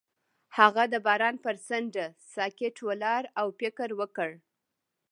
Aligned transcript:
هغه 0.57 0.83
د 0.93 0.95
باران 1.05 1.35
پر 1.45 1.55
څنډه 1.67 2.05
ساکت 2.33 2.75
ولاړ 2.87 3.23
او 3.39 3.47
فکر 3.59 3.89
وکړ. 3.99 4.29